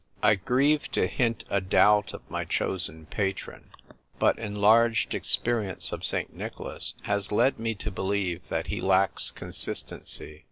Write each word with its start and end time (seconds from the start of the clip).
I 0.23 0.33
GRIEVE 0.33 0.89
to 0.93 1.05
hint 1.05 1.43
a 1.47 1.61
doubt 1.61 2.11
of 2.15 2.27
my 2.27 2.43
chosen 2.43 3.05
patron, 3.05 3.69
but 4.17 4.39
enlarged 4.39 5.13
experience 5.13 5.91
of 5.91 6.03
St. 6.03 6.35
Nicholas 6.35 6.95
has 7.03 7.31
led 7.31 7.59
me 7.59 7.75
to 7.75 7.91
believe 7.91 8.41
that 8.49 8.65
he 8.65 8.81
lacks 8.81 9.29
consistency. 9.29 10.39